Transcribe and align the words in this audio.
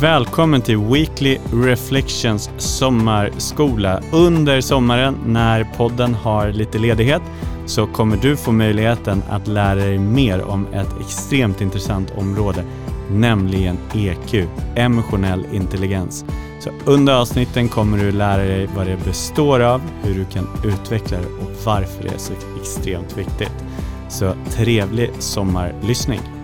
Välkommen 0.00 0.62
till 0.62 0.78
Weekly 0.78 1.38
Reflections 1.52 2.50
sommarskola. 2.58 4.02
Under 4.12 4.60
sommaren 4.60 5.16
när 5.26 5.64
podden 5.76 6.14
har 6.14 6.52
lite 6.52 6.78
ledighet 6.78 7.22
så 7.66 7.86
kommer 7.86 8.16
du 8.16 8.36
få 8.36 8.52
möjligheten 8.52 9.22
att 9.30 9.46
lära 9.46 9.74
dig 9.74 9.98
mer 9.98 10.42
om 10.42 10.66
ett 10.66 11.00
extremt 11.00 11.60
intressant 11.60 12.12
område, 12.16 12.64
nämligen 13.10 13.78
EQ, 13.94 14.48
emotionell 14.76 15.46
intelligens. 15.52 16.24
Så 16.60 16.70
under 16.84 17.14
avsnitten 17.20 17.68
kommer 17.68 17.98
du 17.98 18.12
lära 18.12 18.42
dig 18.42 18.68
vad 18.76 18.86
det 18.86 19.04
består 19.04 19.60
av, 19.60 19.82
hur 20.02 20.14
du 20.14 20.24
kan 20.24 20.48
utveckla 20.64 21.18
det 21.18 21.26
och 21.26 21.50
varför 21.64 22.02
det 22.02 22.14
är 22.14 22.18
så 22.18 22.32
extremt 22.60 23.18
viktigt. 23.18 23.64
Så 24.08 24.32
trevlig 24.50 25.10
sommarlyssning! 25.18 26.37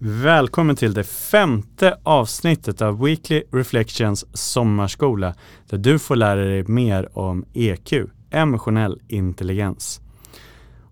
Välkommen 0.00 0.76
till 0.76 0.94
det 0.94 1.04
femte 1.04 1.98
avsnittet 2.02 2.82
av 2.82 3.00
Weekly 3.02 3.42
Reflections 3.52 4.24
sommarskola 4.32 5.34
där 5.70 5.78
du 5.78 5.98
får 5.98 6.16
lära 6.16 6.44
dig 6.44 6.64
mer 6.64 7.18
om 7.18 7.44
EQ, 7.54 7.92
emotionell 8.30 9.00
intelligens. 9.08 10.00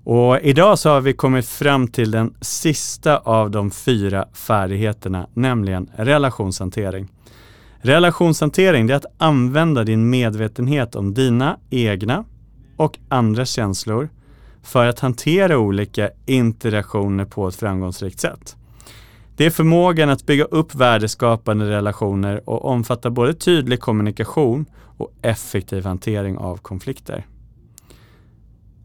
Och 0.04 0.40
idag 0.40 0.78
så 0.78 0.90
har 0.90 1.00
vi 1.00 1.12
kommit 1.12 1.48
fram 1.48 1.88
till 1.88 2.10
den 2.10 2.34
sista 2.40 3.18
av 3.18 3.50
de 3.50 3.70
fyra 3.70 4.28
färdigheterna, 4.32 5.28
nämligen 5.34 5.90
relationshantering. 5.96 7.08
Relationshantering 7.78 8.90
är 8.90 8.94
att 8.94 9.06
använda 9.18 9.84
din 9.84 10.10
medvetenhet 10.10 10.94
om 10.94 11.14
dina 11.14 11.58
egna 11.70 12.24
och 12.76 12.98
andra 13.08 13.44
känslor 13.44 14.08
för 14.62 14.86
att 14.86 15.00
hantera 15.00 15.58
olika 15.58 16.10
interaktioner 16.26 17.24
på 17.24 17.48
ett 17.48 17.56
framgångsrikt 17.56 18.20
sätt. 18.20 18.56
Det 19.36 19.46
är 19.46 19.50
förmågan 19.50 20.10
att 20.10 20.26
bygga 20.26 20.44
upp 20.44 20.74
värdeskapande 20.74 21.70
relationer 21.70 22.48
och 22.48 22.64
omfattar 22.64 23.10
både 23.10 23.34
tydlig 23.34 23.80
kommunikation 23.80 24.66
och 24.76 25.12
effektiv 25.22 25.84
hantering 25.84 26.38
av 26.38 26.56
konflikter. 26.56 27.26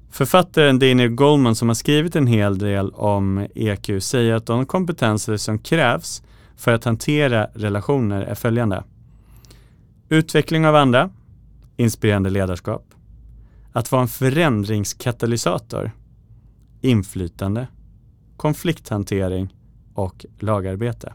Författaren 0.09 0.79
Daniel 0.79 1.09
Goldman 1.09 1.55
som 1.55 1.67
har 1.67 1.75
skrivit 1.75 2.15
en 2.15 2.27
hel 2.27 2.57
del 2.57 2.89
om 2.89 3.47
EQ 3.55 4.03
säger 4.03 4.33
att 4.33 4.45
de 4.45 4.65
kompetenser 4.65 5.37
som 5.37 5.59
krävs 5.59 6.23
för 6.55 6.73
att 6.73 6.85
hantera 6.85 7.47
relationer 7.53 8.21
är 8.21 8.35
följande. 8.35 8.83
Utveckling 10.09 10.65
av 10.65 10.75
andra, 10.75 11.09
inspirerande 11.77 12.29
ledarskap, 12.29 12.85
att 13.71 13.91
vara 13.91 14.01
en 14.01 14.07
förändringskatalysator, 14.07 15.91
inflytande, 16.81 17.67
konflikthantering 18.37 19.53
och 19.93 20.25
lagarbete. 20.39 21.13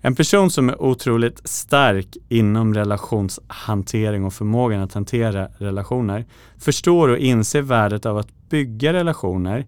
En 0.00 0.14
person 0.14 0.50
som 0.50 0.68
är 0.68 0.82
otroligt 0.82 1.48
stark 1.48 2.16
inom 2.28 2.74
relationshantering 2.74 4.24
och 4.24 4.32
förmågan 4.32 4.82
att 4.82 4.94
hantera 4.94 5.48
relationer 5.58 6.26
förstår 6.58 7.08
och 7.08 7.18
inser 7.18 7.62
värdet 7.62 8.06
av 8.06 8.18
att 8.18 8.48
bygga 8.48 8.92
relationer 8.92 9.66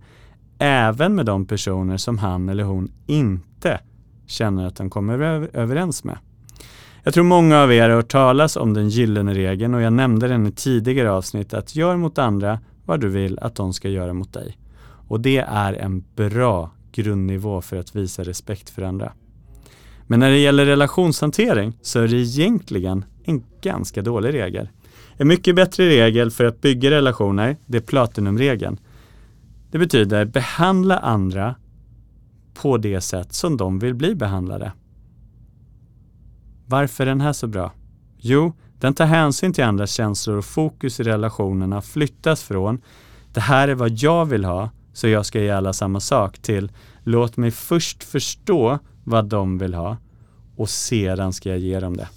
även 0.59 1.15
med 1.15 1.27
de 1.27 1.47
personer 1.47 1.97
som 1.97 2.19
han 2.19 2.49
eller 2.49 2.65
hon 2.65 2.93
inte 3.07 3.81
känner 4.27 4.67
att 4.67 4.77
de 4.77 4.91
kommer 4.91 5.19
överens 5.57 6.05
med. 6.05 6.19
Jag 7.03 7.15
tror 7.15 7.25
många 7.25 7.63
av 7.63 7.73
er 7.73 7.89
har 7.89 7.97
hört 7.97 8.09
talas 8.11 8.57
om 8.57 8.75
den 8.75 8.89
gyllene 8.89 9.35
regeln 9.35 9.75
och 9.75 9.83
jag 9.83 9.93
nämnde 9.93 10.29
den 10.29 10.47
i 10.47 10.53
tidigare 10.53 11.11
avsnitt 11.13 11.55
att 11.55 11.77
gör 11.77 11.97
mot 11.97 12.19
andra 12.19 12.59
vad 12.85 13.01
du 13.01 13.09
vill 13.09 13.39
att 13.39 13.55
de 13.55 13.73
ska 13.73 13.89
göra 13.89 14.13
mot 14.13 14.33
dig. 14.33 14.59
Och 15.09 15.21
det 15.21 15.39
är 15.39 15.73
en 15.73 16.05
bra 16.17 16.71
grundnivå 16.93 17.61
för 17.61 17.77
att 17.77 17.97
visa 17.97 18.25
respekt 18.25 18.71
för 18.71 18.83
andra. 18.83 19.13
Men 20.07 20.21
när 20.21 20.31
det 20.31 20.39
gäller 20.39 20.67
relationshantering 20.67 21.79
så 21.83 22.01
är 22.01 22.09
det 22.09 22.17
egentligen 22.17 23.05
en 23.25 23.45
ganska 23.63 24.03
dålig 24.03 24.35
regel. 24.35 24.69
En 25.17 25.29
mycket 25.29 25.57
bättre 25.57 25.89
regel 25.89 26.31
för 26.31 26.45
att 26.45 26.61
bygga 26.61 26.91
relationer, 26.91 27.57
det 27.67 27.77
är 27.79 27.83
Platinumregeln. 27.83 28.81
Det 29.71 29.79
betyder 29.79 30.25
behandla 30.25 30.99
andra 30.99 31.55
på 32.55 32.77
det 32.77 33.01
sätt 33.01 33.33
som 33.33 33.57
de 33.57 33.79
vill 33.79 33.95
bli 33.95 34.15
behandlade. 34.15 34.73
Varför 36.67 37.05
är 37.05 37.09
den 37.09 37.21
här 37.21 37.33
så 37.33 37.47
bra? 37.47 37.73
Jo, 38.19 38.53
den 38.79 38.95
tar 38.95 39.07
hänsyn 39.07 39.53
till 39.53 39.65
andras 39.65 39.93
känslor 39.93 40.37
och 40.37 40.45
fokus 40.45 41.01
i 41.01 41.03
relationerna 41.03 41.83
flyttas 41.83 42.43
från 42.43 42.81
det 43.33 43.41
här 43.41 43.69
är 43.69 43.75
vad 43.75 43.91
jag 43.91 44.27
vill 44.27 44.45
ha 44.45 44.71
så 45.01 45.09
jag 45.09 45.27
ska 45.27 45.41
ge 45.41 45.51
alla 45.51 45.73
samma 45.73 46.01
sak 46.01 46.39
till 46.39 46.73
låt 47.05 47.37
mig 47.37 47.51
först 47.51 48.05
förstå 48.05 48.79
vad 49.05 49.25
de 49.25 49.59
vill 49.59 49.75
ha 49.75 49.97
och 50.57 50.71
sedan 50.71 51.33
ska 51.33 51.49
jag 51.49 51.59
ge 51.59 51.81
dem 51.81 51.97
det. 51.97 52.09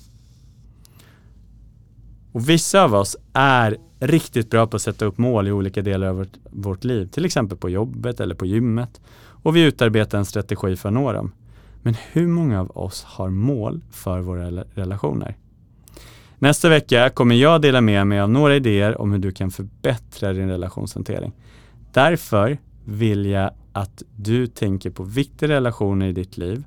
Och 2.31 2.49
vissa 2.49 2.83
av 2.83 2.95
oss 2.95 3.17
är 3.33 3.77
riktigt 3.99 4.49
bra 4.49 4.67
på 4.67 4.75
att 4.75 4.81
sätta 4.81 5.05
upp 5.05 5.17
mål 5.17 5.47
i 5.47 5.51
olika 5.51 5.81
delar 5.81 6.07
av 6.07 6.15
vårt, 6.15 6.37
vårt 6.49 6.83
liv, 6.83 7.07
till 7.07 7.25
exempel 7.25 7.57
på 7.57 7.69
jobbet 7.69 8.19
eller 8.19 8.35
på 8.35 8.45
gymmet. 8.45 9.01
Och 9.15 9.55
vi 9.55 9.61
utarbetar 9.61 10.17
en 10.17 10.25
strategi 10.25 10.75
för 10.75 10.89
att 10.89 10.93
nå 10.93 11.13
dem. 11.13 11.31
Men 11.81 11.95
hur 12.11 12.27
många 12.27 12.59
av 12.59 12.77
oss 12.77 13.03
har 13.03 13.29
mål 13.29 13.81
för 13.91 14.19
våra 14.19 14.49
relationer? 14.51 15.37
Nästa 16.39 16.69
vecka 16.69 17.09
kommer 17.09 17.35
jag 17.35 17.61
dela 17.61 17.81
med 17.81 18.07
mig 18.07 18.19
av 18.19 18.29
några 18.29 18.55
idéer 18.55 19.01
om 19.01 19.11
hur 19.11 19.19
du 19.19 19.31
kan 19.31 19.51
förbättra 19.51 20.33
din 20.33 20.49
relationshantering. 20.49 21.33
Därför 21.93 22.57
vilja 22.85 23.53
att 23.71 24.03
du 24.15 24.47
tänker 24.47 24.89
på 24.89 25.03
viktiga 25.03 25.49
relationer 25.49 26.07
i 26.07 26.11
ditt 26.11 26.37
liv 26.37 26.63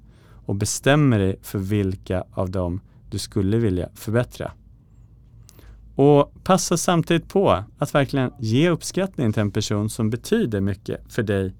och 0.47 0.55
bestämmer 0.55 1.19
dig 1.19 1.39
för 1.43 1.59
vilka 1.59 2.25
av 2.33 2.51
dem 2.51 2.81
du 3.11 3.19
skulle 3.19 3.57
vilja 3.57 3.89
förbättra. 3.95 4.53
Och 5.95 6.33
passa 6.45 6.77
samtidigt 6.77 7.29
på 7.29 7.65
att 7.79 7.95
verkligen 7.95 8.31
ge 8.39 8.71
uppskattning 8.71 9.33
till 9.33 9.43
en 9.43 9.51
person 9.51 9.91
som 9.91 10.11
betyder 10.11 10.61
mycket 10.61 11.13
för 11.13 11.23
dig 11.23 11.55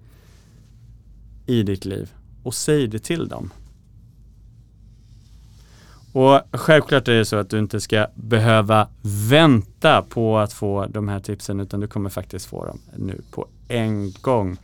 i 1.47 1.63
ditt 1.63 1.85
liv 1.85 2.13
och 2.43 2.55
säg 2.55 2.87
det 2.87 2.99
till 2.99 3.29
dem. 3.29 3.51
Och 6.13 6.41
självklart 6.53 7.09
är 7.09 7.15
det 7.15 7.25
så 7.25 7.37
att 7.37 7.51
du 7.51 7.59
inte 7.59 7.81
ska 7.81 8.07
behöva 8.15 8.89
vänta 9.31 10.03
på 10.03 10.39
att 10.39 10.53
få 10.53 10.87
de 10.87 11.09
här 11.09 11.21
tipsen 11.21 11.61
utan 11.61 11.81
du 11.81 11.87
kommer 11.87 12.11
faktiskt 12.11 12.47
få 12.47 12.65
dem 12.65 12.81
nu 12.97 13.21
på 13.31 13.49
en 13.69 14.13
gång. 14.21 14.57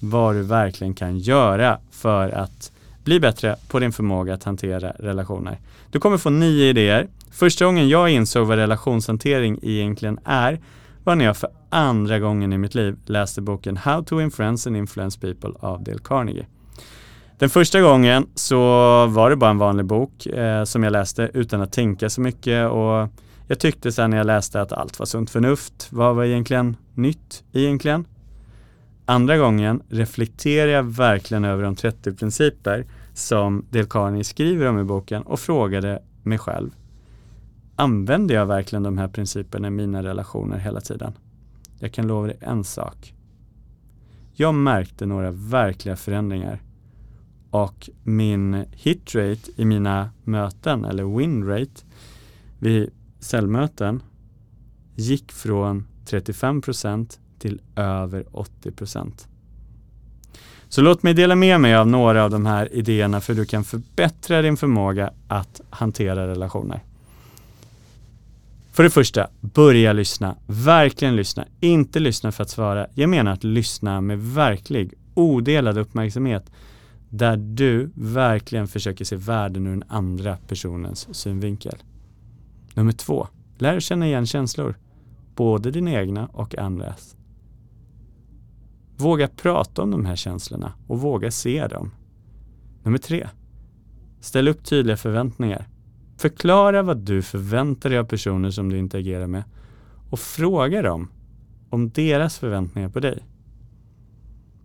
Vad 0.00 0.34
du 0.34 0.42
verkligen 0.42 0.94
kan 0.94 1.18
göra 1.18 1.78
för 1.90 2.30
att 2.30 2.72
bli 3.04 3.20
bättre 3.20 3.56
på 3.68 3.78
din 3.78 3.92
förmåga 3.92 4.34
att 4.34 4.44
hantera 4.44 4.92
relationer. 4.98 5.58
Du 5.90 6.00
kommer 6.00 6.18
få 6.18 6.30
nio 6.30 6.68
idéer. 6.68 7.08
Första 7.30 7.64
gången 7.64 7.88
jag 7.88 8.10
insåg 8.10 8.46
vad 8.46 8.58
relationshantering 8.58 9.58
egentligen 9.62 10.18
är 10.24 10.60
var 11.04 11.14
när 11.14 11.24
jag 11.24 11.36
för 11.36 11.50
andra 11.70 12.18
gången 12.18 12.52
i 12.52 12.58
mitt 12.58 12.74
liv 12.74 12.96
läste 13.06 13.40
boken 13.40 13.76
How 13.76 14.02
to 14.02 14.20
Influence 14.20 14.68
and 14.68 14.76
Influence 14.76 15.20
People 15.20 15.50
av 15.60 15.82
Dale 15.84 15.98
Carnegie. 16.04 16.46
Den 17.38 17.50
första 17.50 17.80
gången 17.80 18.26
så 18.34 18.56
var 19.06 19.30
det 19.30 19.36
bara 19.36 19.50
en 19.50 19.58
vanlig 19.58 19.86
bok 19.86 20.26
eh, 20.26 20.64
som 20.64 20.82
jag 20.82 20.90
läste 20.90 21.30
utan 21.34 21.60
att 21.60 21.72
tänka 21.72 22.10
så 22.10 22.20
mycket 22.20 22.70
och 22.70 23.08
jag 23.46 23.58
tyckte 23.58 23.92
sen 23.92 24.10
när 24.10 24.16
jag 24.16 24.26
läste 24.26 24.60
att 24.60 24.72
allt 24.72 24.98
var 24.98 25.06
sunt 25.06 25.30
förnuft. 25.30 25.88
Vad 25.90 26.16
var 26.16 26.24
egentligen 26.24 26.76
nytt 26.94 27.44
egentligen? 27.52 28.04
Andra 29.08 29.36
gången 29.36 29.82
reflekterar 29.88 30.70
jag 30.70 30.82
verkligen 30.82 31.44
över 31.44 31.62
de 31.62 31.76
30 31.76 32.14
principer 32.14 32.86
som 33.14 33.64
Dale 33.70 33.86
Carney 33.86 34.24
skriver 34.24 34.66
om 34.66 34.78
i 34.78 34.84
boken 34.84 35.22
och 35.22 35.40
frågade 35.40 36.02
mig 36.22 36.38
själv. 36.38 36.70
Använder 37.76 38.34
jag 38.34 38.46
verkligen 38.46 38.82
de 38.82 38.98
här 38.98 39.08
principerna 39.08 39.68
i 39.68 39.70
mina 39.70 40.02
relationer 40.02 40.58
hela 40.58 40.80
tiden? 40.80 41.12
Jag 41.78 41.92
kan 41.92 42.06
lova 42.06 42.26
dig 42.26 42.36
en 42.40 42.64
sak. 42.64 43.14
Jag 44.32 44.54
märkte 44.54 45.06
några 45.06 45.30
verkliga 45.30 45.96
förändringar 45.96 46.62
och 47.50 47.90
min 48.02 48.64
hitrate 48.72 49.50
i 49.56 49.64
mina 49.64 50.10
möten, 50.24 50.84
eller 50.84 51.18
win 51.18 51.46
rate, 51.46 51.84
vid 52.58 52.90
säljmöten 53.18 54.02
gick 54.94 55.32
från 55.32 55.86
35 56.04 56.62
till 57.38 57.60
över 57.76 58.24
80 58.32 58.70
procent. 58.70 59.28
Så 60.68 60.82
låt 60.82 61.02
mig 61.02 61.14
dela 61.14 61.34
med 61.34 61.60
mig 61.60 61.74
av 61.74 61.86
några 61.86 62.24
av 62.24 62.30
de 62.30 62.46
här 62.46 62.74
idéerna 62.74 63.20
för 63.20 63.34
du 63.34 63.44
kan 63.44 63.64
förbättra 63.64 64.42
din 64.42 64.56
förmåga 64.56 65.10
att 65.28 65.60
hantera 65.70 66.26
relationer. 66.26 66.80
För 68.72 68.82
det 68.82 68.90
första, 68.90 69.28
börja 69.40 69.92
lyssna. 69.92 70.36
Verkligen 70.46 71.16
lyssna. 71.16 71.44
Inte 71.60 72.00
lyssna 72.00 72.32
för 72.32 72.42
att 72.42 72.50
svara. 72.50 72.86
Jag 72.94 73.10
menar 73.10 73.32
att 73.32 73.44
lyssna 73.44 74.00
med 74.00 74.18
verklig, 74.18 74.94
odelad 75.14 75.78
uppmärksamhet 75.78 76.50
där 77.08 77.36
du 77.36 77.90
verkligen 77.94 78.68
försöker 78.68 79.04
se 79.04 79.16
världen 79.16 79.66
ur 79.66 79.70
den 79.70 79.84
andra 79.88 80.38
personens 80.48 81.08
synvinkel. 81.16 81.76
Nummer 82.74 82.92
två, 82.92 83.28
lär 83.58 83.80
känna 83.80 84.06
igen 84.06 84.26
känslor, 84.26 84.74
både 85.34 85.70
dina 85.70 85.92
egna 85.92 86.26
och 86.26 86.58
andras. 86.58 87.16
Våga 88.96 89.28
prata 89.28 89.82
om 89.82 89.90
de 89.90 90.06
här 90.06 90.16
känslorna 90.16 90.72
och 90.86 91.00
våga 91.00 91.30
se 91.30 91.66
dem. 91.66 91.90
Nummer 92.82 92.98
tre, 92.98 93.28
Ställ 94.26 94.48
upp 94.48 94.64
tydliga 94.64 94.96
förväntningar. 94.96 95.68
Förklara 96.16 96.82
vad 96.82 96.96
du 96.96 97.22
förväntar 97.22 97.90
dig 97.90 97.98
av 97.98 98.04
personer 98.04 98.50
som 98.50 98.68
du 98.68 98.78
interagerar 98.78 99.26
med 99.26 99.44
och 100.10 100.18
fråga 100.18 100.82
dem 100.82 101.08
om 101.70 101.90
deras 101.90 102.38
förväntningar 102.38 102.88
på 102.88 103.00
dig. 103.00 103.26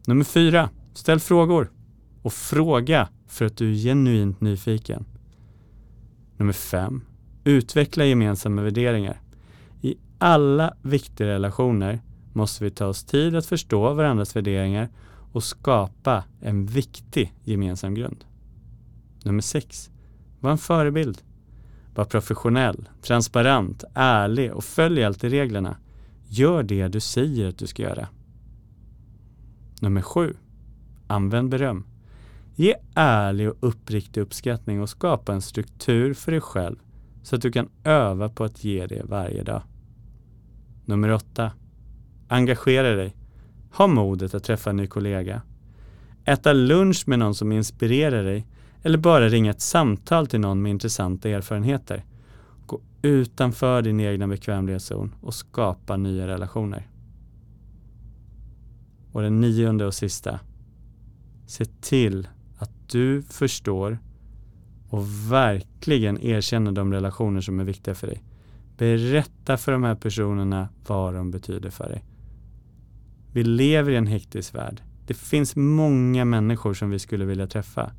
Nummer 0.07 0.24
fyra, 0.24 0.69
ställ 0.94 1.19
frågor 1.19 1.72
och 2.22 2.33
fråga 2.33 3.10
för 3.28 3.45
att 3.45 3.57
du 3.57 3.72
är 3.72 3.75
genuint 3.75 4.42
nyfiken. 4.42 5.06
Nummer 6.38 6.54
fem, 6.54 7.01
utveckla 7.44 8.06
gemensamma 8.06 8.62
värderingar. 8.62 9.22
I 9.81 9.95
alla 10.18 10.74
viktiga 10.81 11.28
relationer 11.28 12.01
måste 12.33 12.63
vi 12.63 12.72
ta 12.72 12.86
oss 12.86 13.04
tid 13.04 13.36
att 13.36 13.45
förstå 13.45 13.94
varandras 13.94 14.36
värderingar 14.36 14.89
och 15.31 15.44
skapa 15.44 16.24
en 16.39 16.66
viktig 16.66 17.33
gemensam 17.44 17.95
grund. 17.95 18.25
Nummer 19.24 19.42
6. 19.42 19.89
Var 20.39 20.51
en 20.51 20.57
förebild. 20.57 21.22
Var 21.95 22.06
professionell, 22.06 22.89
transparent, 23.01 23.83
ärlig 23.94 24.54
och 24.54 24.63
följ 24.63 25.04
alltid 25.04 25.31
reglerna. 25.31 25.78
Gör 26.28 26.63
det 26.63 26.88
du 26.88 27.00
säger 27.00 27.50
att 27.50 27.57
du 27.57 27.68
ska 27.68 27.83
göra. 27.83 28.07
Nummer 29.81 30.01
7. 30.01 30.36
Använd 31.07 31.50
beröm. 31.50 31.86
Ge 32.56 32.75
ärlig 32.95 33.50
och 33.50 33.57
uppriktig 33.60 34.22
uppskattning 34.22 34.81
och 34.81 34.89
skapa 34.89 35.33
en 35.33 35.42
struktur 35.42 36.13
för 36.13 36.31
dig 36.31 36.42
själv 36.42 36.75
så 37.24 37.36
att 37.36 37.42
du 37.42 37.51
kan 37.51 37.69
öva 37.83 38.30
på 38.30 38.44
att 38.44 38.63
ge 38.63 38.86
det 38.86 39.04
varje 39.04 39.44
dag. 39.44 39.62
Nummer 40.86 41.12
8. 41.12 41.51
Engagera 42.31 42.95
dig. 42.95 43.16
Ha 43.72 43.88
modet 43.88 44.33
att 44.33 44.44
träffa 44.44 44.69
en 44.69 44.78
ny 44.78 44.88
kollega. 44.88 45.42
Äta 46.25 46.54
lunch 46.54 47.04
med 47.07 47.19
någon 47.19 47.36
som 47.36 47.51
inspirerar 47.51 48.24
dig 48.24 48.48
eller 48.81 48.98
bara 48.98 49.30
ringa 49.30 49.51
ett 49.51 49.62
samtal 49.62 50.28
till 50.28 50.39
någon 50.39 50.62
med 50.62 50.69
intressanta 50.69 51.30
erfarenheter. 51.30 52.06
Gå 52.66 52.81
utanför 53.01 53.81
din 53.81 54.00
egna 54.00 54.28
bekvämlighetszon 54.28 55.16
och 55.22 55.33
skapa 55.33 55.98
nya 55.98 56.28
relationer. 56.28 56.89
Och 59.12 59.22
den 59.22 59.42
nionde 59.42 59.86
och 59.86 59.94
sista. 59.94 60.39
Se 61.48 61.66
till 61.66 62.28
att 62.57 62.89
du 62.89 63.22
förstår 63.22 63.98
och 64.89 65.31
verkligen 65.31 66.22
erkänner 66.22 66.72
de 66.72 66.94
relationer 66.94 67.42
som 67.42 67.60
är 67.60 67.63
viktiga 67.63 67.95
för 67.95 68.07
dig. 68.07 68.24
Berätta 68.78 69.57
för 69.57 69.72
de 69.72 69.83
här 69.83 69.95
personerna 69.95 70.69
vad 70.88 71.13
de 71.13 71.31
betyder 71.31 71.69
för 71.69 71.89
dig. 71.89 72.04
Vi 73.33 73.44
lever 73.44 73.92
i 73.92 73.95
en 73.95 74.07
hektisk 74.07 74.56
värld. 74.56 74.81
Det 75.07 75.13
finns 75.13 75.56
många 75.56 76.25
människor 76.25 76.74
som 76.74 76.89
vi 76.89 77.00
skulle 77.00 77.25
vilja 77.25 77.48
träffa. 77.48 77.92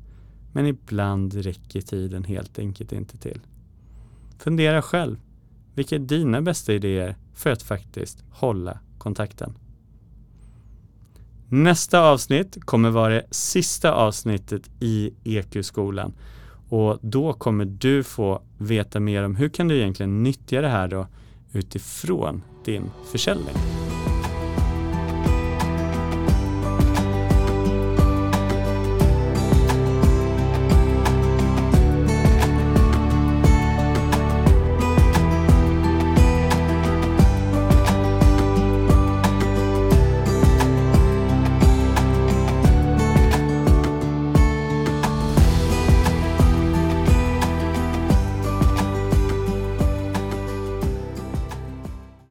Men 0.51 0.65
ibland 0.65 1.33
räcker 1.33 1.81
tiden 1.81 2.23
helt 2.23 2.59
enkelt 2.59 2.91
inte 2.91 3.17
till. 3.17 3.39
Fundera 4.37 4.81
själv. 4.81 5.17
Vilka 5.73 5.95
är 5.95 5.99
dina 5.99 6.41
bästa 6.41 6.73
idéer 6.73 7.15
för 7.33 7.51
att 7.51 7.63
faktiskt 7.63 8.23
hålla 8.29 8.79
kontakten? 8.97 9.53
Nästa 11.49 11.99
avsnitt 12.01 12.65
kommer 12.65 12.89
vara 12.89 13.13
det 13.13 13.25
sista 13.31 13.93
avsnittet 13.93 14.69
i 14.79 15.13
EQ-skolan 15.23 16.13
och 16.69 16.99
då 17.01 17.33
kommer 17.33 17.65
du 17.65 18.03
få 18.03 18.41
veta 18.57 18.99
mer 18.99 19.23
om 19.23 19.35
hur 19.35 19.49
kan 19.49 19.67
du 19.67 19.77
egentligen 19.77 20.23
nyttja 20.23 20.61
det 20.61 20.69
här 20.69 20.87
då 20.87 21.07
utifrån 21.51 22.41
din 22.65 22.91
försäljning. 23.11 23.55